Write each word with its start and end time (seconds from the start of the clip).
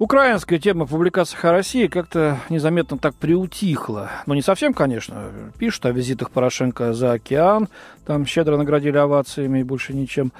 Украинская 0.00 0.58
тема 0.58 0.86
публикаций 0.86 1.38
о 1.40 1.52
России 1.52 1.86
как-то 1.86 2.38
незаметно 2.48 2.98
так 2.98 3.14
приутихла. 3.14 4.10
Но 4.26 4.34
не 4.34 4.42
совсем, 4.42 4.74
конечно. 4.74 5.30
Пишут 5.56 5.86
о 5.86 5.92
визитах 5.92 6.32
Порошенко 6.32 6.92
за 6.94 7.12
океан. 7.12 7.68
Там 8.04 8.26
щедро 8.26 8.56
наградили 8.56 8.96
овациями 8.96 9.60
и 9.60 9.62
больше 9.62 9.94
ничем. 9.94 10.32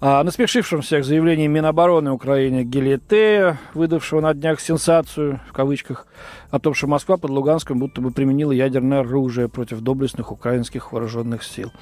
А 0.00 0.24
насмешившем 0.24 0.82
всех 0.82 1.04
заявлением 1.04 1.52
Минобороны 1.52 2.10
Украины 2.10 2.64
Гелиетея, 2.64 3.60
выдавшего 3.74 4.20
на 4.20 4.34
днях 4.34 4.58
сенсацию, 4.58 5.38
в 5.48 5.52
кавычках, 5.52 6.08
о 6.50 6.58
том, 6.58 6.74
что 6.74 6.88
Москва 6.88 7.16
под 7.16 7.30
Луганском 7.30 7.78
будто 7.78 8.00
бы 8.00 8.10
применила 8.10 8.50
ядерное 8.50 9.00
оружие 9.00 9.48
против 9.48 9.82
доблестных 9.82 10.32
украинских 10.32 10.90
вооруженных 10.90 11.44
сил. 11.44 11.72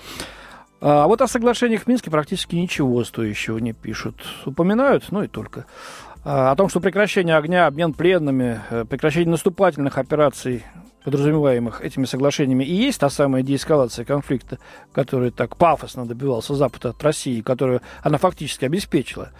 А 0.82 1.06
вот 1.06 1.22
о 1.22 1.26
соглашениях 1.26 1.84
в 1.84 1.86
Минске 1.86 2.10
практически 2.10 2.56
ничего 2.56 3.02
стоящего 3.04 3.56
не 3.56 3.72
пишут. 3.72 4.16
Упоминают, 4.44 5.06
ну 5.10 5.22
и 5.22 5.28
только. 5.28 5.64
А, 6.26 6.52
о 6.52 6.56
том, 6.56 6.70
что 6.70 6.80
прекращение 6.80 7.36
огня, 7.36 7.66
обмен 7.66 7.92
пленными, 7.92 8.60
э, 8.70 8.84
прекращение 8.86 9.30
наступательных 9.30 9.98
операций, 9.98 10.64
подразумеваемых 11.04 11.82
этими 11.82 12.06
соглашениями, 12.06 12.64
и 12.64 12.74
есть 12.74 12.98
та 12.98 13.10
самая 13.10 13.42
деэскалация 13.42 14.04
конфликта, 14.04 14.58
которая 14.92 15.30
так 15.30 15.56
пафосно 15.56 16.06
добивался 16.06 16.54
Запад 16.54 16.86
от 16.86 17.02
России, 17.02 17.40
которую 17.40 17.82
она 18.02 18.18
фактически 18.18 18.64
обеспечила. 18.64 19.30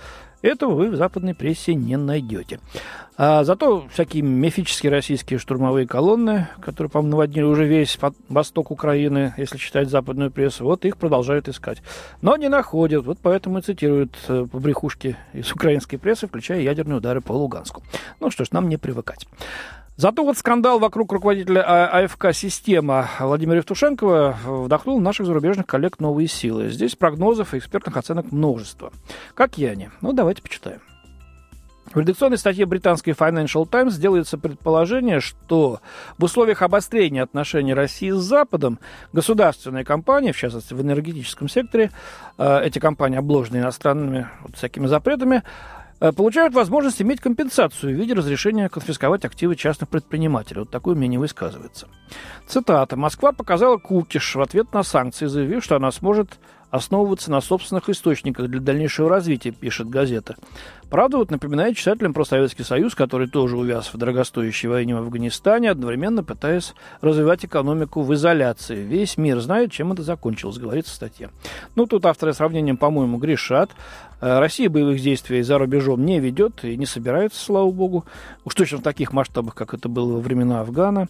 Этого 0.43 0.75
вы 0.75 0.91
в 0.91 0.97
западной 0.97 1.35
прессе 1.35 1.75
не 1.75 1.97
найдете. 1.97 2.61
А 3.17 3.45
зато 3.45 3.87
всякие 3.91 4.23
мифические 4.23 4.93
российские 4.93 5.39
штурмовые 5.39 5.87
колонны, 5.87 6.49
которые, 6.61 6.91
по-моему, 6.91 7.13
наводнили 7.13 7.45
уже 7.45 7.65
весь 7.65 7.99
восток 8.29 8.71
Украины, 8.71 9.33
если 9.39 9.57
читать 9.57 9.89
западную 9.89 10.31
прессу, 10.31 10.65
вот 10.65 10.85
их 10.85 10.99
продолжают 10.99 11.49
искать. 11.49 11.83
Но 12.21 12.37
не 12.37 12.51
находят, 12.51 13.07
вот 13.07 13.19
поэтому 13.23 13.61
и 13.61 13.63
цитируют 13.63 14.19
э, 14.29 14.47
побрехушки 14.53 15.17
из 15.33 15.51
украинской 15.51 15.97
прессы, 15.97 16.27
включая 16.27 16.61
ядерные 16.61 16.99
удары 16.99 17.23
по 17.23 17.33
Луганску. 17.33 17.83
Ну 18.21 18.31
что 18.31 18.45
ж, 18.45 18.51
нам 18.51 18.69
не 18.69 18.77
привыкать. 18.77 19.27
Зато 19.97 20.25
вот 20.25 20.37
скандал 20.37 20.81
вокруг 20.81 21.13
руководителя 21.13 21.63
а, 21.65 22.05
АФК 22.05 22.33
«Система» 22.33 23.09
Владимира 23.21 23.59
Евтушенкова 23.59 24.37
вдохнул 24.45 25.01
наших 25.01 25.27
зарубежных 25.27 25.67
коллег 25.67 26.01
новые 26.01 26.27
силы. 26.27 26.69
Здесь 26.71 26.97
прогнозов 26.97 27.55
и 27.55 27.59
экспертных 27.59 27.97
оценок 27.97 28.33
множество. 28.33 28.93
Какие 29.35 29.69
они? 29.69 29.91
Ну, 30.01 30.13
давайте 30.13 30.43
почитаем. 30.43 30.81
В 31.93 31.99
редакционной 32.01 32.39
статье 32.39 32.67
британской 32.67 33.13
Financial 33.13 33.69
Times 33.69 33.97
делается 33.97 34.37
предположение, 34.37 35.21
что 35.21 35.81
в 36.19 36.25
условиях 36.25 36.63
обострения 36.63 37.23
отношений 37.23 37.73
России 37.73 38.11
с 38.11 38.21
Западом 38.21 38.81
государственные 39.13 39.85
компании, 39.85 40.33
в 40.33 40.37
частности 40.37 40.75
в 40.75 40.83
энергетическом 40.83 41.49
секторе, 41.49 41.93
э, 42.37 42.65
эти 42.65 42.81
компании 42.81 43.19
обложены 43.19 43.59
иностранными 43.59 44.29
вот, 44.43 44.57
всякими 44.57 44.87
запретами, 44.87 45.45
получают 46.13 46.55
возможность 46.55 47.01
иметь 47.01 47.21
компенсацию 47.21 47.95
в 47.95 47.99
виде 47.99 48.15
разрешения 48.15 48.69
конфисковать 48.69 49.25
активы 49.25 49.57
частных 49.57 49.89
предпринимателей. 49.89 50.61
Вот 50.61 50.71
такое 50.71 50.95
мнение 50.95 51.19
высказывается. 51.19 51.89
Цитата. 52.47 52.97
«Москва 52.97 53.33
показала 53.33 53.77
кукиш 53.77 54.35
в 54.35 54.41
ответ 54.41 54.73
на 54.73 54.83
санкции, 54.83 55.27
заявив, 55.27 55.65
что 55.65 55.77
она 55.77 55.91
сможет 55.91 56.39
основываться 56.75 57.31
на 57.31 57.41
собственных 57.41 57.89
источниках 57.89 58.49
для 58.49 58.61
дальнейшего 58.61 59.09
развития, 59.09 59.53
пишет 59.53 59.89
газета. 59.89 60.35
Правда, 60.91 61.19
вот 61.19 61.31
напоминает 61.31 61.77
читателям 61.77 62.13
про 62.13 62.25
Советский 62.25 62.65
Союз, 62.65 62.97
который 62.97 63.29
тоже 63.29 63.57
увяз 63.57 63.93
в 63.93 63.97
дорогостоящей 63.97 64.69
войне 64.69 64.95
в 64.97 64.99
Афганистане, 64.99 65.71
одновременно 65.71 66.25
пытаясь 66.25 66.75
развивать 67.01 67.45
экономику 67.45 68.03
в 68.03 68.13
изоляции. 68.15 68.83
Весь 68.83 69.17
мир 69.17 69.39
знает, 69.39 69.71
чем 69.71 69.93
это 69.93 70.03
закончилось, 70.03 70.59
говорится 70.59 70.93
в 70.93 70.97
статье. 70.97 71.31
Ну, 71.77 71.87
тут 71.87 72.07
авторы 72.07 72.33
сравнением, 72.33 72.77
по-моему, 72.77 73.19
грешат. 73.19 73.71
Э, 74.21 74.41
Россия 74.41 74.69
боевых 74.69 75.01
действий 75.01 75.43
за 75.43 75.59
рубежом 75.59 76.05
не 76.05 76.19
ведет 76.19 76.65
и 76.65 76.77
не 76.77 76.87
собирается, 76.87 77.41
слава 77.41 77.71
богу. 77.71 78.05
Уж 78.45 78.55
точно 78.55 78.79
в 78.79 78.83
таких 78.83 79.13
масштабах, 79.13 79.55
как 79.55 79.75
это 79.75 79.89
было 79.89 80.15
во 80.15 80.21
времена 80.21 80.61
Афгана. 80.61 81.09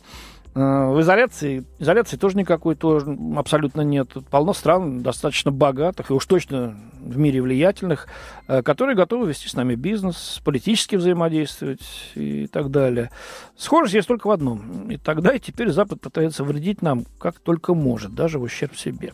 Э, 0.54 0.92
в 0.92 1.00
изоляции, 1.00 1.64
изоляции 1.78 2.16
тоже 2.16 2.36
никакой 2.36 2.76
тоже 2.76 3.16
абсолютно 3.36 3.80
нет. 3.80 4.08
Полно 4.30 4.52
стран 4.52 5.02
достаточно 5.02 5.50
богатых 5.50 6.10
и 6.10 6.12
уж 6.12 6.24
точно 6.26 6.76
в 7.04 7.18
мире 7.18 7.40
влиятельных, 7.42 8.08
э, 8.48 8.62
которые 8.62 8.96
готовы 8.96 9.28
вести 9.28 9.48
с 9.48 9.54
нами 9.54 9.74
бизнес, 9.74 10.40
политически 10.44 10.96
взаимодействовать 10.96 11.82
и 12.14 12.46
так 12.46 12.70
далее. 12.70 13.10
Схожесть 13.56 13.94
есть 13.94 14.08
только 14.08 14.26
в 14.26 14.30
одном. 14.30 14.90
И 14.90 14.96
тогда, 14.96 15.34
и 15.34 15.38
теперь 15.38 15.70
Запад 15.70 16.00
пытается 16.00 16.44
вредить 16.44 16.82
нам 16.82 17.04
как 17.18 17.38
только 17.38 17.74
может, 17.74 18.14
даже 18.14 18.38
в 18.38 18.42
ущерб 18.42 18.76
себе. 18.76 19.12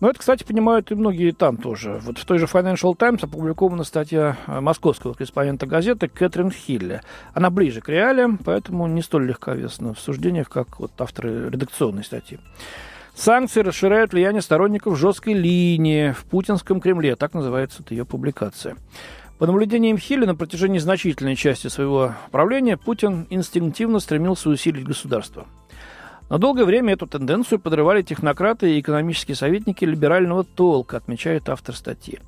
Но 0.00 0.08
это, 0.08 0.20
кстати, 0.20 0.44
понимают 0.44 0.90
и 0.92 0.94
многие 0.94 1.32
там 1.32 1.56
тоже. 1.56 1.98
Вот 2.02 2.18
в 2.18 2.24
той 2.24 2.38
же 2.38 2.46
Financial 2.46 2.94
Times 2.96 3.22
опубликована 3.24 3.84
статья 3.84 4.36
э, 4.46 4.60
московского 4.60 5.14
корреспондента 5.14 5.66
газеты 5.66 6.08
Кэтрин 6.08 6.50
Хилли. 6.50 7.00
Она 7.34 7.50
ближе 7.50 7.80
к 7.80 7.88
реалиям, 7.88 8.38
поэтому 8.38 8.86
не 8.86 9.02
столь 9.02 9.26
легковесна 9.26 9.94
в 9.94 10.00
суждениях, 10.00 10.48
как 10.48 10.78
вот 10.78 10.92
авторы 10.98 11.50
редакционной 11.50 12.04
статьи. 12.04 12.38
Санкции 13.18 13.62
расширяют 13.62 14.12
влияние 14.12 14.42
сторонников 14.42 14.96
жесткой 14.96 15.32
линии 15.32 16.12
в 16.12 16.24
путинском 16.26 16.80
Кремле. 16.80 17.16
Так 17.16 17.34
называется 17.34 17.82
ее 17.90 18.04
публикация. 18.04 18.76
По 19.38 19.46
наблюдениям 19.48 19.98
Хилли, 19.98 20.24
на 20.24 20.36
протяжении 20.36 20.78
значительной 20.78 21.34
части 21.34 21.66
своего 21.66 22.14
правления 22.30 22.76
Путин 22.76 23.26
инстинктивно 23.28 23.98
стремился 23.98 24.48
усилить 24.48 24.84
государство. 24.84 25.48
На 26.30 26.38
долгое 26.38 26.64
время 26.64 26.92
эту 26.92 27.08
тенденцию 27.08 27.58
подрывали 27.58 28.02
технократы 28.02 28.76
и 28.76 28.80
экономические 28.80 29.34
советники 29.34 29.84
либерального 29.84 30.44
толка, 30.44 30.98
отмечает 30.98 31.48
автор 31.48 31.74
статьи. 31.74 32.20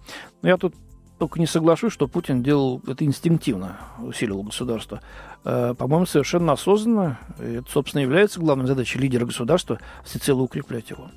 Но 0.42 0.48
я 0.48 0.56
тут 0.56 0.74
только 1.20 1.38
не 1.38 1.46
соглашусь, 1.46 1.92
что 1.92 2.08
Путин 2.08 2.42
делал 2.42 2.80
это 2.86 3.04
инстинктивно, 3.04 3.76
усиливал 4.02 4.42
государство. 4.42 5.02
Э, 5.44 5.74
по-моему, 5.76 6.06
совершенно 6.06 6.52
осознанно. 6.52 7.18
Это, 7.38 7.70
собственно, 7.70 8.00
является 8.00 8.40
главной 8.40 8.66
задачей 8.66 8.98
лидера 8.98 9.26
государства– 9.26 9.78
всецело 10.04 10.40
укреплять 10.40 10.88
его. 10.88 11.10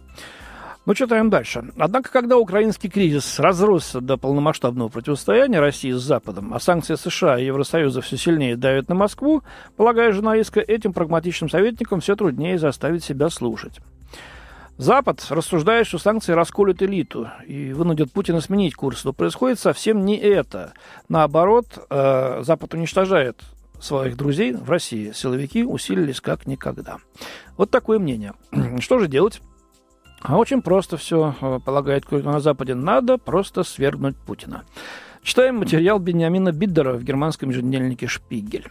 Ну, 0.85 0.93
читаем 0.93 1.29
дальше. 1.29 1.71
Однако, 1.77 2.11
когда 2.11 2.37
украинский 2.37 2.89
кризис 2.89 3.39
разросся 3.39 4.01
до 4.01 4.17
полномасштабного 4.17 4.89
противостояния 4.89 5.61
России 5.61 5.93
с 5.93 6.01
Западом, 6.01 6.53
а 6.53 6.59
санкции 6.59 6.95
США 6.95 7.39
и 7.39 7.45
Евросоюза 7.45 8.01
все 8.01 8.17
сильнее 8.17 8.57
давят 8.57 8.89
на 8.89 8.95
Москву, 8.95 9.41
полагая 9.77 10.11
журналистка, 10.11 10.59
этим 10.59 10.91
прагматичным 10.91 11.49
советникам 11.49 12.01
все 12.01 12.17
труднее 12.17 12.59
заставить 12.59 13.05
себя 13.05 13.29
слушать. 13.29 13.79
Запад 14.77 15.25
рассуждает, 15.29 15.85
что 15.85 15.99
санкции 15.99 16.33
расколют 16.33 16.81
элиту 16.81 17.29
и 17.45 17.73
вынудят 17.73 18.11
Путина 18.11 18.41
сменить 18.41 18.73
курс. 18.73 19.05
Но 19.05 19.13
происходит 19.13 19.59
совсем 19.59 20.03
не 20.03 20.17
это. 20.17 20.73
Наоборот, 21.09 21.67
э, 21.89 22.41
Запад 22.43 22.73
уничтожает 22.73 23.41
своих 23.79 24.17
друзей 24.17 24.53
в 24.53 24.69
России. 24.69 25.11
Силовики 25.13 25.63
усилились 25.63 26.21
как 26.21 26.47
никогда. 26.47 26.97
Вот 27.55 27.69
такое 27.69 27.99
мнение. 27.99 28.33
Что 28.79 28.97
же 28.97 29.07
делать? 29.07 29.41
А 30.21 30.37
очень 30.37 30.61
просто 30.61 30.97
все, 30.97 31.35
э, 31.39 31.59
полагает 31.63 32.05
кто 32.05 32.17
на 32.19 32.39
Западе. 32.39 32.73
Надо 32.73 33.17
просто 33.17 33.63
свергнуть 33.63 34.15
Путина. 34.15 34.63
Читаем 35.21 35.57
материал 35.57 35.99
Бениамина 35.99 36.51
Биддера 36.51 36.93
в 36.93 37.03
германском 37.03 37.49
еженедельнике 37.49 38.07
«Шпигель». 38.07 38.67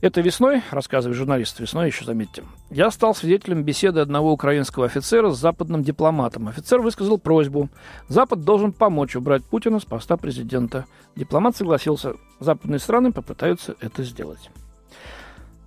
Это 0.00 0.20
весной, 0.20 0.62
рассказывает 0.70 1.16
журналист, 1.16 1.58
весной 1.58 1.88
еще, 1.88 2.04
заметьте, 2.04 2.44
я 2.70 2.88
стал 2.92 3.16
свидетелем 3.16 3.64
беседы 3.64 3.98
одного 3.98 4.32
украинского 4.32 4.86
офицера 4.86 5.30
с 5.30 5.38
западным 5.38 5.82
дипломатом. 5.82 6.46
Офицер 6.46 6.80
высказал 6.80 7.18
просьбу. 7.18 7.68
Запад 8.06 8.42
должен 8.42 8.72
помочь 8.72 9.16
убрать 9.16 9.42
Путина 9.44 9.80
с 9.80 9.84
поста 9.84 10.16
президента. 10.16 10.84
Дипломат 11.16 11.56
согласился. 11.56 12.12
Западные 12.38 12.78
страны 12.78 13.10
попытаются 13.10 13.74
это 13.80 14.04
сделать. 14.04 14.50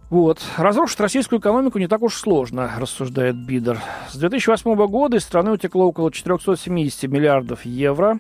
Вот. 0.09 0.39
Разрушить 0.57 1.01
российскую 1.01 1.39
экономику 1.39 1.77
не 1.77 1.87
так 1.87 2.01
уж 2.01 2.15
сложно, 2.15 2.71
рассуждает 2.77 3.35
Бидер. 3.35 3.79
С 4.09 4.15
2008 4.15 4.87
года 4.87 5.17
из 5.17 5.23
страны 5.23 5.51
утекло 5.51 5.87
около 5.87 6.09
470 6.09 7.03
миллиардов 7.09 7.65
евро. 7.65 8.19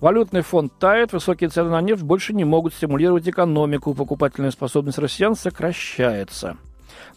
Валютный 0.00 0.42
фонд 0.42 0.72
тает, 0.78 1.12
высокие 1.12 1.50
цены 1.50 1.70
на 1.70 1.80
нефть 1.80 2.02
больше 2.02 2.32
не 2.32 2.44
могут 2.44 2.72
стимулировать 2.72 3.28
экономику, 3.28 3.94
покупательная 3.94 4.52
способность 4.52 4.98
россиян 4.98 5.34
сокращается. 5.34 6.56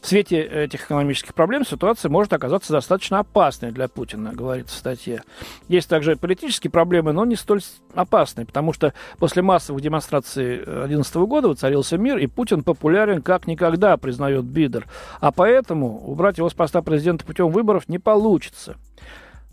В 0.02 0.08
свете 0.08 0.42
этих 0.42 0.86
экономических 0.86 1.36
проблем 1.36 1.64
ситуация 1.64 2.10
может 2.10 2.34
оказаться 2.34 2.74
достаточно 2.74 3.20
опасной 3.20 3.72
для 3.72 3.88
Путина, 3.88 4.34
говорит 4.34 4.68
в 4.70 4.74
статье. 4.74 5.22
Есть 5.68 5.90
также 5.90 6.16
политические 6.16 6.72
проблемы, 6.72 7.14
но 7.14 7.24
не 7.24 7.36
столь 7.36 7.62
опасные, 7.94 8.48
потому 8.48 8.74
что 8.74 8.96
после 9.20 9.44
массовых 9.44 9.80
демонстраций 9.82 10.58
2011 10.66 11.16
года 11.18 11.50
воцарился 11.50 12.00
мир, 12.00 12.18
и 12.18 12.26
Путин 12.26 12.64
популярен 12.64 13.22
как 13.22 13.46
никогда, 13.46 13.96
признает 13.98 14.44
Бидер. 14.46 14.88
А 15.20 15.32
поэтому 15.32 16.04
убрать 16.08 16.40
его 16.40 16.50
с 16.50 16.54
поста 16.56 16.82
президента 16.82 17.24
путем 17.24 17.50
выборов 17.50 17.88
не 17.88 18.00
получится. 18.00 18.78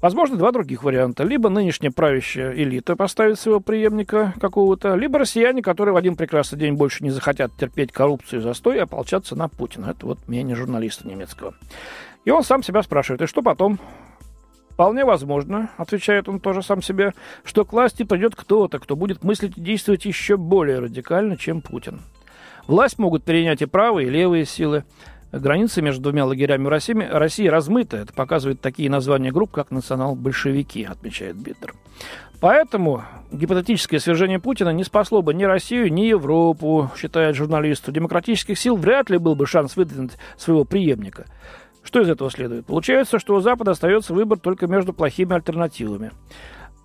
Возможно, 0.01 0.37
два 0.37 0.53
других 0.53 0.85
варианта. 0.85 1.25
Либо 1.25 1.49
нынешняя 1.49 1.91
правящая 1.91 2.53
элита 2.55 2.95
поставит 2.95 3.39
своего 3.39 3.59
преемника 3.59 4.33
какого-то, 4.41 4.95
либо 4.95 5.19
россияне, 5.19 5.61
которые 5.61 5.93
в 5.93 5.97
один 5.97 6.15
прекрасный 6.15 6.59
день 6.59 6.75
больше 6.75 7.03
не 7.03 7.11
захотят 7.11 7.51
терпеть 7.57 7.91
коррупцию 7.91 8.41
и 8.41 8.43
застой 8.43 8.77
и 8.77 8.81
ополчаться 8.81 9.35
на 9.35 9.49
Путина. 9.49 9.91
Это 9.91 10.07
вот 10.07 10.19
мнение 10.29 10.55
журналиста 10.55 11.09
немецкого. 11.09 11.55
И 12.25 12.31
он 12.31 12.45
сам 12.45 12.63
себя 12.63 12.83
спрашивает, 12.83 13.23
и 13.23 13.27
что 13.27 13.43
потом? 13.43 13.81
Вполне 14.71 15.05
возможно, 15.05 15.71
отвечает 15.77 16.29
он 16.29 16.39
тоже 16.39 16.63
сам 16.63 16.81
себе, 16.81 17.13
что 17.43 17.65
к 17.65 17.73
власти 17.73 18.05
придет 18.05 18.37
кто-то, 18.37 18.79
кто 18.79 18.95
будет 18.95 19.25
мыслить 19.25 19.59
и 19.59 19.61
действовать 19.61 20.05
еще 20.05 20.37
более 20.37 20.79
радикально, 20.79 21.37
чем 21.37 21.61
Путин. 21.61 22.01
Власть 22.69 22.99
могут 22.99 23.25
перенять 23.25 23.63
и 23.63 23.67
правые, 23.67 24.07
и 24.07 24.11
левые 24.11 24.45
силы. 24.45 24.85
Граница 25.31 25.83
между 25.83 26.03
двумя 26.03 26.25
лагерями 26.25 26.69
России, 26.69 26.95
России 26.95 27.47
размыта. 27.47 27.99
Это 27.99 28.13
показывают 28.13 28.61
такие 28.61 28.89
названия 28.89 29.31
групп, 29.31 29.51
как 29.51 29.71
национал-большевики, 29.71 30.85
отмечает 30.85 31.37
Биттер. 31.37 31.75
Поэтому 32.41 33.03
гипотетическое 33.33 34.01
свержение 34.01 34.39
Путина 34.39 34.71
не 34.71 34.85
спасло 34.85 35.23
бы 35.23 35.35
ни 35.35 35.45
Россию, 35.45 35.93
ни 35.93 36.03
Европу, 36.03 36.91
считает 36.97 37.37
журналист. 37.37 37.89
У 37.89 37.93
демократических 37.93 38.59
сил 38.59 38.77
вряд 38.77 39.11
ли 39.11 39.19
был 39.19 39.35
бы 39.35 39.47
шанс 39.47 39.77
выдвинуть 39.77 40.13
своего 40.37 40.65
преемника. 40.65 41.27
Что 41.83 42.01
из 42.01 42.09
этого 42.09 42.31
следует? 42.31 42.67
Получается, 42.67 43.19
что 43.19 43.35
у 43.35 43.41
Запада 43.41 43.73
остается 43.73 44.15
выбор 44.15 44.39
только 44.39 44.67
между 44.67 44.93
плохими 44.93 45.35
альтернативами. 45.35 46.13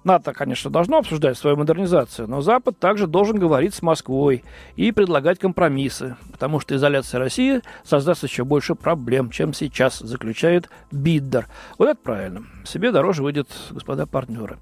НАТО, 0.03 0.33
конечно, 0.33 0.69
должно 0.69 0.97
обсуждать 0.97 1.37
свою 1.37 1.55
модернизацию, 1.55 2.27
но 2.27 2.41
Запад 2.41 2.77
также 2.77 3.07
должен 3.07 3.37
говорить 3.37 3.73
с 3.73 3.81
Москвой 3.81 4.43
и 4.75 4.91
предлагать 4.91 5.39
компромиссы, 5.39 6.15
потому 6.31 6.59
что 6.59 6.75
изоляция 6.75 7.19
России 7.19 7.61
создаст 7.83 8.23
еще 8.23 8.43
больше 8.43 8.75
проблем, 8.75 9.29
чем 9.29 9.53
сейчас, 9.53 9.99
заключает 9.99 10.69
Биддер. 10.91 11.47
Вот 11.77 11.89
это 11.89 11.99
правильно. 12.01 12.43
Себе 12.65 12.91
дороже 12.91 13.23
выйдет, 13.23 13.47
господа 13.71 14.05
партнеры. 14.05 14.57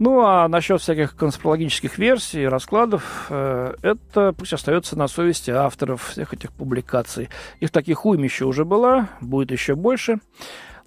Ну, 0.00 0.22
а 0.24 0.48
насчет 0.48 0.80
всяких 0.80 1.14
конспирологических 1.14 1.98
версий, 1.98 2.48
раскладов, 2.48 3.26
э, 3.28 3.74
это 3.82 4.32
пусть 4.32 4.54
остается 4.54 4.96
на 4.96 5.08
совести 5.08 5.50
авторов 5.50 6.08
всех 6.08 6.32
этих 6.32 6.52
публикаций. 6.52 7.28
Их 7.60 7.70
таких 7.70 8.06
уймища 8.06 8.46
уже 8.46 8.64
была, 8.64 9.10
будет 9.20 9.50
еще 9.50 9.74
больше. 9.74 10.20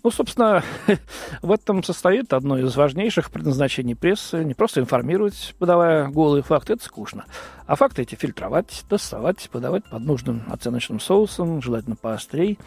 Ну, 0.04 0.12
собственно, 0.12 0.62
в 1.42 1.50
этом 1.50 1.82
состоит 1.82 2.34
одно 2.34 2.58
из 2.58 2.76
важнейших 2.76 3.32
предназначений 3.32 3.96
прессы. 3.96 4.44
Не 4.44 4.54
просто 4.54 4.82
информировать, 4.82 5.56
подавая 5.60 6.10
голые 6.10 6.44
факты, 6.44 6.74
это 6.74 6.84
скучно. 6.84 7.24
А 7.68 7.78
факты 7.78 8.02
эти 8.02 8.16
фильтровать, 8.16 8.84
доставать, 8.90 9.50
подавать 9.50 9.86
под 9.86 10.04
нужным 10.04 10.44
оценочным 10.52 11.00
соусом, 11.00 11.62
желательно 11.62 11.96
поострей. 11.96 12.60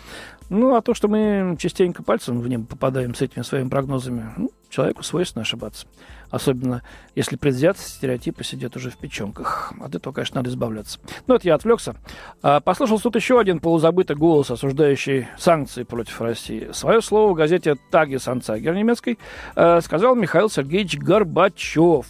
Ну, 0.49 0.77
а 0.77 0.81
то, 0.81 0.95
что 0.95 1.09
мы 1.09 1.57
частенько 1.59 2.03
пальцем 2.03 2.41
в 2.41 2.49
небо 2.49 2.65
попадаем 2.65 3.15
с 3.15 3.21
этими 3.21 3.43
своими 3.43 3.69
прогнозами, 3.69 4.33
ну, 4.39 4.51
человеку 4.71 5.03
свойственно 5.03 5.43
ошибаться. 5.43 5.87
Особенно, 6.31 6.83
если 7.15 7.37
предвзятые 7.37 7.85
стереотипы 7.85 8.45
сидят 8.45 8.77
уже 8.77 8.91
в 8.91 8.97
печенках. 8.97 9.73
От 9.81 9.95
этого, 9.95 10.13
конечно, 10.13 10.41
надо 10.41 10.51
избавляться. 10.51 10.99
Ну, 11.27 11.35
это 11.35 11.47
я 11.47 11.55
отвлекся. 11.55 11.97
А, 12.43 12.61
послушал 12.61 13.01
тут 13.01 13.17
еще 13.17 13.39
один 13.39 13.61
полузабытый 13.61 14.17
голос, 14.17 14.51
осуждающий 14.51 15.29
санкции 15.39 15.85
против 15.85 16.21
России. 16.21 16.71
Свое 16.73 17.01
слово 17.01 17.33
в 17.33 17.35
газете 17.35 17.77
«Таги 17.91 18.17
Санцагер» 18.17 18.75
немецкой 18.75 19.19
а, 19.55 19.81
сказал 19.81 20.15
Михаил 20.15 20.51
Сергеевич 20.51 20.99
Горбачев. 20.99 22.07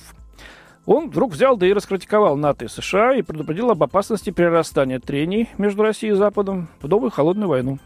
Он 0.86 1.10
вдруг 1.10 1.32
взял, 1.32 1.56
да 1.56 1.66
и 1.66 1.72
раскритиковал 1.72 2.36
НАТО 2.36 2.64
и 2.64 2.68
США 2.68 3.14
и 3.14 3.22
предупредил 3.22 3.70
об 3.70 3.82
опасности 3.82 4.30
прирастания 4.30 5.00
трений 5.00 5.50
между 5.58 5.82
Россией 5.82 6.12
и 6.12 6.16
Западом 6.16 6.68
в 6.80 6.88
новую 6.88 7.10
холодную 7.10 7.48
войну. 7.48 7.78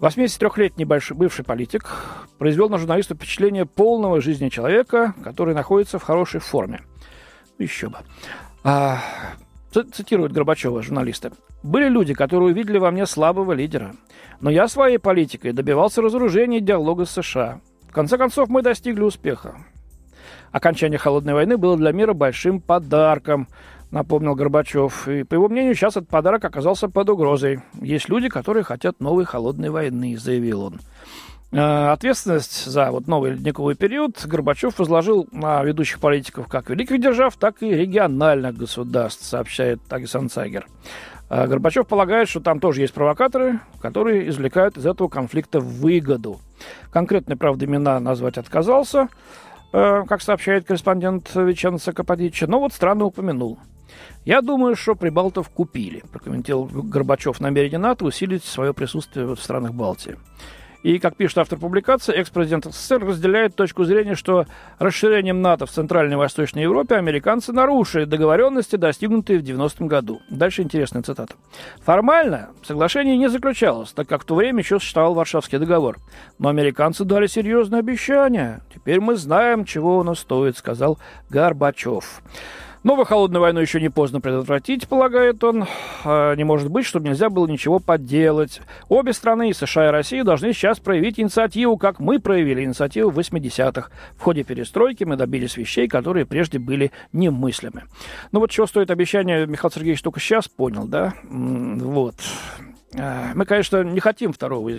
83-летний 0.00 0.86
бывший 0.86 1.44
политик 1.44 1.94
произвел 2.38 2.70
на 2.70 2.78
журналиста 2.78 3.14
впечатление 3.14 3.66
полного 3.66 4.22
жизни 4.22 4.48
человека, 4.48 5.14
который 5.22 5.54
находится 5.54 5.98
в 5.98 6.02
хорошей 6.02 6.40
форме. 6.40 6.80
Еще 7.58 7.90
бы. 7.90 7.98
А, 8.64 8.98
цитирует 9.70 10.32
Горбачева 10.32 10.82
журналисты. 10.82 11.32
«Были 11.62 11.90
люди, 11.90 12.14
которые 12.14 12.52
увидели 12.52 12.78
во 12.78 12.90
мне 12.90 13.04
слабого 13.04 13.52
лидера. 13.52 13.94
Но 14.40 14.48
я 14.48 14.68
своей 14.68 14.96
политикой 14.96 15.52
добивался 15.52 16.00
разоружения 16.00 16.60
диалога 16.60 17.04
с 17.04 17.10
США. 17.10 17.60
В 17.86 17.92
конце 17.92 18.16
концов, 18.16 18.48
мы 18.48 18.62
достигли 18.62 19.02
успеха. 19.02 19.58
Окончание 20.50 20.98
холодной 20.98 21.34
войны 21.34 21.58
было 21.58 21.76
для 21.76 21.92
мира 21.92 22.14
большим 22.14 22.60
подарком 22.62 23.48
напомнил 23.90 24.34
Горбачев. 24.34 25.08
И, 25.08 25.24
по 25.24 25.34
его 25.34 25.48
мнению, 25.48 25.74
сейчас 25.74 25.96
этот 25.96 26.08
подарок 26.08 26.44
оказался 26.44 26.88
под 26.88 27.10
угрозой. 27.10 27.60
Есть 27.80 28.08
люди, 28.08 28.28
которые 28.28 28.64
хотят 28.64 29.00
новой 29.00 29.24
холодной 29.24 29.70
войны, 29.70 30.16
заявил 30.16 30.62
он. 30.62 30.80
Э, 31.52 31.90
ответственность 31.90 32.66
за 32.66 32.92
вот 32.92 33.08
новый 33.08 33.32
ледниковый 33.32 33.74
период 33.74 34.24
Горбачев 34.24 34.78
возложил 34.78 35.26
на 35.32 35.62
ведущих 35.64 35.98
политиков 35.98 36.46
как 36.46 36.70
великих 36.70 37.00
держав, 37.00 37.36
так 37.36 37.62
и 37.62 37.70
региональных 37.70 38.56
государств, 38.56 39.24
сообщает 39.24 39.82
Тагис 39.88 40.14
Анцагер. 40.14 40.66
Э, 41.28 41.48
Горбачев 41.48 41.88
полагает, 41.88 42.28
что 42.28 42.38
там 42.38 42.60
тоже 42.60 42.82
есть 42.82 42.94
провокаторы, 42.94 43.58
которые 43.80 44.28
извлекают 44.28 44.76
из 44.76 44.86
этого 44.86 45.08
конфликта 45.08 45.58
выгоду. 45.58 46.38
Конкретные, 46.92 47.36
правда, 47.36 47.64
имена 47.64 47.98
назвать 47.98 48.38
отказался, 48.38 49.08
э, 49.72 50.04
как 50.08 50.22
сообщает 50.22 50.66
корреспондент 50.66 51.34
Веченца 51.34 51.92
Кападича, 51.92 52.46
но 52.46 52.60
вот 52.60 52.72
странно 52.72 53.06
упомянул. 53.06 53.58
Я 54.24 54.42
думаю, 54.42 54.76
что 54.76 54.94
прибалтов 54.94 55.48
купили, 55.48 56.02
прокомментировал 56.12 56.66
Горбачев 56.66 57.40
намерение 57.40 57.78
НАТО 57.78 58.04
усилить 58.04 58.44
свое 58.44 58.74
присутствие 58.74 59.26
в 59.26 59.40
странах 59.40 59.72
Балтии. 59.72 60.16
И, 60.82 60.98
как 60.98 61.16
пишет 61.16 61.38
автор 61.38 61.58
публикации, 61.58 62.14
экс-президент 62.14 62.64
СССР 62.64 63.04
разделяет 63.04 63.54
точку 63.54 63.84
зрения, 63.84 64.14
что 64.14 64.46
расширением 64.78 65.42
НАТО 65.42 65.66
в 65.66 65.70
Центральной 65.70 66.14
и 66.14 66.16
Восточной 66.16 66.62
Европе 66.62 66.94
американцы 66.94 67.52
нарушили 67.52 68.04
договоренности, 68.04 68.76
достигнутые 68.76 69.40
в 69.40 69.42
90-м 69.42 69.88
году. 69.88 70.22
Дальше 70.30 70.62
интересная 70.62 71.02
цитата. 71.02 71.34
Формально 71.82 72.50
соглашение 72.62 73.18
не 73.18 73.28
заключалось, 73.28 73.92
так 73.92 74.08
как 74.08 74.22
в 74.22 74.24
то 74.24 74.34
время 74.34 74.60
еще 74.60 74.80
существовал 74.80 75.12
Варшавский 75.12 75.58
договор. 75.58 75.98
Но 76.38 76.48
американцы 76.48 77.04
дали 77.04 77.26
серьезное 77.26 77.80
обещание. 77.80 78.60
Теперь 78.74 79.00
мы 79.00 79.16
знаем, 79.16 79.66
чего 79.66 80.00
оно 80.00 80.14
стоит, 80.14 80.56
сказал 80.56 80.98
Горбачев. 81.28 82.22
Новую 82.82 83.04
холодную 83.04 83.42
войну 83.42 83.60
еще 83.60 83.78
не 83.78 83.90
поздно 83.90 84.22
предотвратить, 84.22 84.88
полагает 84.88 85.44
он. 85.44 85.66
А, 86.02 86.34
не 86.34 86.44
может 86.44 86.70
быть, 86.70 86.86
чтобы 86.86 87.08
нельзя 87.08 87.28
было 87.28 87.46
ничего 87.46 87.78
подделать. 87.78 88.62
Обе 88.88 89.12
страны, 89.12 89.50
и 89.50 89.52
США, 89.52 89.88
и 89.88 89.90
Россия, 89.90 90.24
должны 90.24 90.54
сейчас 90.54 90.80
проявить 90.80 91.20
инициативу, 91.20 91.76
как 91.76 92.00
мы 92.00 92.18
проявили 92.20 92.64
инициативу 92.64 93.10
в 93.10 93.18
80-х. 93.18 93.90
В 94.16 94.22
ходе 94.22 94.44
перестройки 94.44 95.04
мы 95.04 95.16
добились 95.16 95.58
вещей, 95.58 95.88
которые 95.88 96.24
прежде 96.24 96.58
были 96.58 96.90
немыслимы. 97.12 97.82
Ну 98.32 98.40
вот 98.40 98.50
чего 98.50 98.66
стоит 98.66 98.90
обещание, 98.90 99.46
Михаил 99.46 99.70
Сергеевич 99.70 100.00
только 100.00 100.20
сейчас 100.20 100.48
понял, 100.48 100.86
да? 100.86 101.12
Вот. 101.28 102.14
А, 102.96 103.32
мы, 103.34 103.44
конечно, 103.44 103.82
не 103.82 104.00
хотим 104.00 104.32
второго 104.32 104.70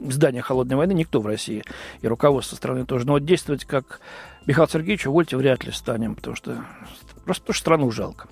здания 0.00 0.42
холодной 0.42 0.76
войны, 0.76 0.92
никто 0.92 1.20
в 1.20 1.26
России, 1.26 1.64
и 2.00 2.08
руководство 2.08 2.56
страны 2.56 2.86
тоже. 2.86 3.06
Но 3.06 3.12
вот 3.14 3.24
действовать 3.24 3.64
как 3.64 4.00
Михаил 4.46 4.68
Сергеевич, 4.68 5.06
увольте, 5.06 5.36
вряд 5.36 5.64
ли 5.64 5.72
станем, 5.72 6.14
потому 6.14 6.36
что 6.36 6.64
Просто 7.30 7.44
потому 7.44 7.54
что 7.54 7.62
страну 7.62 7.90
жалко. 7.90 8.28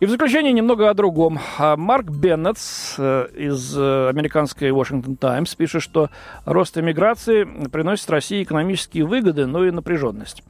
И 0.00 0.06
в 0.06 0.10
заключение 0.10 0.52
немного 0.52 0.90
о 0.90 0.94
другом. 0.94 1.40
А 1.58 1.76
Марк 1.76 2.08
Беннет 2.08 2.58
э, 2.96 3.28
из 3.34 3.76
э, 3.76 4.08
американской 4.08 4.70
Washington 4.70 5.16
Times 5.16 5.54
пишет, 5.54 5.82
что 5.82 6.10
рост 6.44 6.78
эмиграции 6.78 7.44
приносит 7.68 8.08
России 8.10 8.42
экономические 8.42 9.06
выгоды, 9.06 9.46
но 9.46 9.64
и 9.64 9.70
напряженность. 9.70 10.44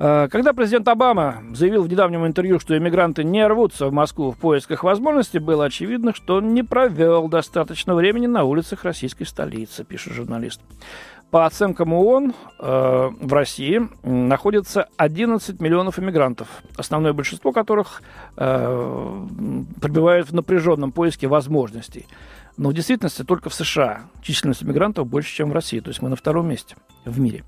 Э, 0.00 0.28
когда 0.30 0.54
президент 0.54 0.88
Обама 0.88 1.42
заявил 1.52 1.82
в 1.82 1.88
недавнем 1.88 2.26
интервью, 2.26 2.58
что 2.58 2.76
иммигранты 2.76 3.22
не 3.22 3.46
рвутся 3.46 3.86
в 3.86 3.92
Москву 3.92 4.30
в 4.32 4.38
поисках 4.38 4.82
возможностей, 4.82 5.38
было 5.38 5.66
очевидно, 5.66 6.14
что 6.14 6.36
он 6.36 6.54
не 6.54 6.62
провел 6.62 7.28
достаточно 7.28 7.94
времени 7.94 8.26
на 8.26 8.44
улицах 8.44 8.84
российской 8.84 9.24
столицы, 9.24 9.84
пишет 9.84 10.14
журналист. 10.14 10.62
По 11.30 11.44
оценкам 11.44 11.92
ООН, 11.92 12.32
э, 12.58 13.10
в 13.20 13.32
России 13.32 13.82
находится 14.02 14.88
11 14.96 15.60
миллионов 15.60 15.98
иммигрантов, 15.98 16.48
основное 16.78 17.12
большинство 17.12 17.52
которых 17.52 18.02
э, 18.38 19.26
пребывают 19.82 20.30
в 20.30 20.34
напряженном 20.34 20.92
поиске 20.92 21.28
возможностей. 21.28 22.06
Но 22.56 22.70
в 22.70 22.74
действительности 22.74 23.22
только 23.22 23.50
в 23.50 23.54
США 23.54 24.04
численность 24.22 24.62
иммигрантов 24.62 25.06
больше, 25.06 25.32
чем 25.34 25.50
в 25.50 25.52
России. 25.52 25.80
То 25.80 25.90
есть 25.90 26.00
мы 26.00 26.08
на 26.08 26.16
втором 26.16 26.48
месте 26.48 26.74
в 27.04 27.20
мире. 27.20 27.44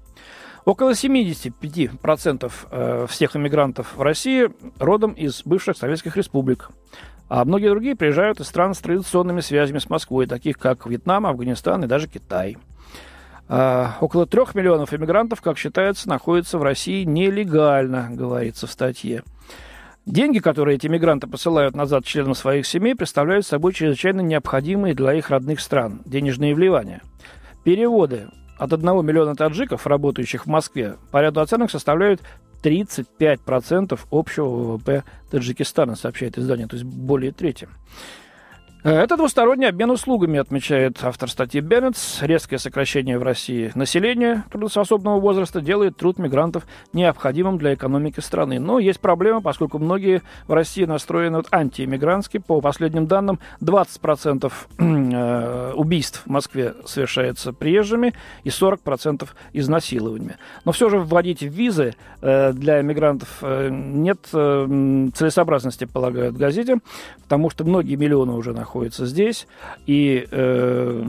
Около 0.64 0.90
75% 0.90 2.52
э, 2.70 3.06
всех 3.08 3.36
иммигрантов 3.36 3.96
в 3.96 4.02
России 4.02 4.50
родом 4.78 5.12
из 5.12 5.42
бывших 5.44 5.76
советских 5.76 6.16
республик. 6.16 6.70
А 7.28 7.44
многие 7.44 7.68
другие 7.70 7.96
приезжают 7.96 8.40
из 8.40 8.46
стран 8.46 8.74
с 8.74 8.78
традиционными 8.78 9.40
связями 9.40 9.78
с 9.78 9.90
Москвой, 9.90 10.26
таких 10.26 10.58
как 10.58 10.86
Вьетнам, 10.86 11.26
Афганистан 11.26 11.84
и 11.84 11.86
даже 11.86 12.08
Китай– 12.08 12.58
а, 13.54 13.98
около 14.00 14.26
трех 14.26 14.54
миллионов 14.54 14.94
иммигрантов, 14.94 15.42
как 15.42 15.58
считается, 15.58 16.08
находятся 16.08 16.56
в 16.56 16.62
России 16.62 17.04
нелегально, 17.04 18.08
говорится 18.10 18.66
в 18.66 18.70
статье. 18.70 19.24
Деньги, 20.06 20.38
которые 20.38 20.76
эти 20.76 20.86
мигранты 20.86 21.26
посылают 21.26 21.76
назад 21.76 22.06
членам 22.06 22.34
своих 22.34 22.66
семей, 22.66 22.94
представляют 22.94 23.46
собой 23.46 23.74
чрезвычайно 23.74 24.22
необходимые 24.22 24.94
для 24.94 25.12
их 25.12 25.28
родных 25.28 25.60
стран 25.60 26.00
денежные 26.06 26.54
вливания. 26.54 27.02
Переводы 27.62 28.28
от 28.62 28.72
1 28.72 29.04
миллиона 29.04 29.34
таджиков, 29.34 29.86
работающих 29.88 30.46
в 30.46 30.48
Москве, 30.48 30.96
по 31.10 31.20
ряду 31.20 31.40
оценок 31.40 31.70
составляют 31.70 32.20
35% 32.62 33.98
общего 34.10 34.46
ВВП 34.46 35.02
Таджикистана, 35.30 35.96
сообщает 35.96 36.38
издание, 36.38 36.68
то 36.68 36.76
есть 36.76 36.84
более 36.84 37.32
трети. 37.32 37.68
Э, 38.84 38.90
это 38.98 39.16
двусторонний 39.16 39.68
обмен 39.68 39.90
услугами, 39.90 40.40
отмечает 40.40 40.98
автор 41.02 41.30
статьи 41.30 41.60
Беннетс. 41.60 42.20
Резкое 42.22 42.58
сокращение 42.58 43.16
в 43.18 43.22
России 43.22 43.70
населения 43.76 44.44
трудоспособного 44.50 45.20
возраста 45.20 45.60
делает 45.60 45.96
труд 45.96 46.18
мигрантов 46.18 46.66
необходимым 46.92 47.58
для 47.58 47.74
экономики 47.74 48.18
страны. 48.18 48.58
Но 48.58 48.80
есть 48.80 48.98
проблема, 48.98 49.40
поскольку 49.40 49.78
многие 49.78 50.22
в 50.48 50.52
России 50.52 50.84
настроены 50.84 51.42
антииммигрантски. 51.50 52.38
По 52.38 52.60
последним 52.60 53.06
данным, 53.06 53.38
20% 53.60 54.52
э, 54.78 55.72
убийств 55.74 56.22
в 56.26 56.30
Москве 56.30 56.74
совершается 56.84 57.52
приезжими 57.52 58.14
и 58.42 58.48
40% 58.48 59.28
изнасилованиями. 59.52 60.36
Но 60.64 60.72
все 60.72 60.88
же 60.88 60.98
вводить 60.98 61.42
визы 61.42 61.94
э, 62.20 62.52
для 62.52 62.82
мигрантов 62.82 63.42
нет 63.42 64.18
целесообразности, 64.24 65.84
полагают 65.84 66.36
газете, 66.36 66.78
потому 67.22 67.50
что 67.50 67.64
многие 67.64 67.96
миллионы 67.96 68.32
уже 68.32 68.52
находятся 68.52 68.71
находится 68.72 69.04
здесь, 69.04 69.46
и 69.86 70.26
э, 70.30 71.02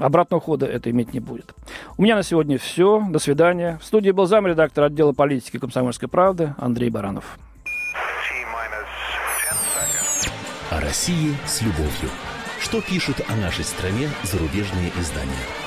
обратного 0.00 0.40
хода 0.40 0.64
это 0.64 0.90
иметь 0.90 1.12
не 1.12 1.20
будет. 1.20 1.54
У 1.98 2.02
меня 2.02 2.16
на 2.16 2.22
сегодня 2.22 2.58
все. 2.58 3.04
До 3.10 3.18
свидания. 3.18 3.78
В 3.82 3.84
студии 3.84 4.10
был 4.12 4.26
замредактор 4.26 4.84
отдела 4.84 5.12
политики 5.12 5.58
комсомольской 5.58 6.08
правды 6.08 6.54
Андрей 6.56 6.88
Баранов. 6.88 7.38
О 10.70 10.80
России 10.80 11.34
с 11.44 11.60
любовью. 11.60 12.10
Что 12.60 12.80
пишут 12.80 13.16
о 13.28 13.36
нашей 13.36 13.64
стране 13.64 14.08
зарубежные 14.24 14.90
издания? 14.98 15.65